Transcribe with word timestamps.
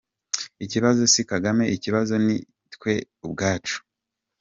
Ikibazo 0.65 1.01
si 1.13 1.21
Kagame 1.31 1.63
ikibazo 1.75 2.13
nitwe 2.25 2.93
ubwacu. 3.25 3.77